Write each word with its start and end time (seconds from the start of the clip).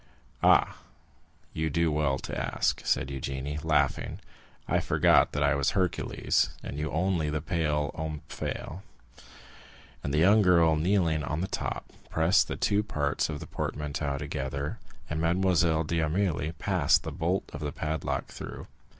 "Ah, 0.41 0.77
you 1.53 1.69
do 1.69 1.91
well 1.91 2.17
to 2.17 2.35
ask," 2.35 2.83
said 2.83 3.09
Eugénie, 3.09 3.63
laughing; 3.63 4.17
"I 4.67 4.79
forgot 4.79 5.31
that 5.33 5.43
I 5.43 5.53
was 5.53 5.73
Hercules, 5.77 6.49
and 6.63 6.79
you 6.79 6.89
only 6.89 7.29
the 7.29 7.39
pale 7.39 7.91
Omphale!" 7.93 8.81
And 10.03 10.11
the 10.11 10.17
young 10.17 10.41
girl, 10.41 10.75
kneeling 10.75 11.23
on 11.23 11.41
the 11.41 11.47
top, 11.47 11.93
pressed 12.09 12.47
the 12.47 12.57
two 12.57 12.81
parts 12.81 13.29
of 13.29 13.39
the 13.39 13.45
portmanteau 13.45 14.17
together, 14.17 14.79
and 15.07 15.21
Mademoiselle 15.21 15.83
d'Armilly 15.83 16.53
passed 16.57 17.03
the 17.03 17.11
bolt 17.11 17.47
of 17.53 17.59
the 17.59 17.71
padlock 17.71 18.25
through. 18.25 18.65